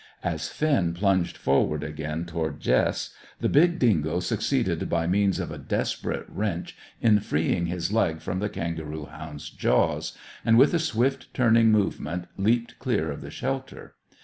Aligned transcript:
As 0.23 0.47
Finn 0.49 0.95
plunged 0.95 1.37
forward 1.37 1.83
again 1.83 2.25
toward 2.25 2.59
Jess, 2.59 3.13
the 3.39 3.47
big 3.47 3.77
dingo 3.77 4.19
succeeded 4.19 4.89
by 4.89 5.05
means 5.05 5.39
of 5.39 5.51
a 5.51 5.59
desperate 5.59 6.25
wrench 6.27 6.75
in 7.01 7.19
freeing 7.19 7.67
his 7.67 7.91
leg 7.93 8.19
from 8.19 8.39
the 8.39 8.49
kangaroo 8.49 9.05
hound's 9.05 9.51
jaws, 9.51 10.17
and 10.43 10.57
with 10.57 10.73
a 10.73 10.79
swift 10.79 11.31
turning 11.35 11.71
movement 11.71 12.25
leaped 12.35 12.79
clear 12.79 13.11
of 13.11 13.21
the 13.21 13.29
shelter. 13.29 13.93